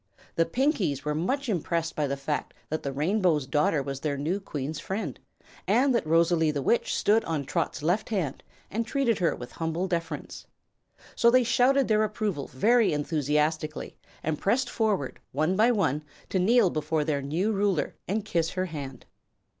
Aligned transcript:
The 0.33 0.47
Pinkies 0.47 1.05
were 1.05 1.13
much 1.13 1.47
impressed 1.47 1.95
by 1.95 2.07
the 2.07 2.17
fact 2.17 2.55
that 2.69 2.81
the 2.81 2.91
Rainbow's 2.91 3.45
Daughter 3.45 3.83
was 3.83 3.99
their 3.99 4.17
new 4.17 4.39
Queen's 4.39 4.79
friend, 4.79 5.19
and 5.67 5.93
that 5.93 6.07
Rosalie 6.07 6.49
the 6.49 6.63
Witch 6.63 6.95
stood 6.95 7.23
on 7.25 7.45
Trot's 7.45 7.83
left 7.83 8.09
hand 8.09 8.41
and 8.71 8.83
treated 8.83 9.19
her 9.19 9.35
with 9.35 9.51
humble 9.51 9.87
deference. 9.87 10.47
So 11.15 11.29
they 11.29 11.43
shouted 11.43 11.87
their 11.87 12.03
approval 12.03 12.47
very 12.47 12.91
enthusiastically 12.93 13.95
and 14.23 14.41
pressed 14.41 14.71
forward 14.71 15.19
one 15.33 15.55
by 15.55 15.69
one 15.69 16.01
to 16.29 16.39
kneel 16.39 16.71
before 16.71 17.03
their 17.03 17.21
new 17.21 17.51
Ruler 17.51 17.93
and 18.07 18.25
kiss 18.25 18.49
her 18.53 18.65
hand. 18.65 19.05